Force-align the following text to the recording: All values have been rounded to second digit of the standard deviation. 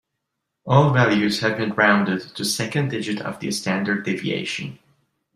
All 0.65 0.91
values 0.91 1.41
have 1.41 1.57
been 1.57 1.75
rounded 1.75 2.21
to 2.35 2.43
second 2.43 2.87
digit 2.89 3.21
of 3.21 3.39
the 3.39 3.51
standard 3.51 4.03
deviation. 4.03 4.79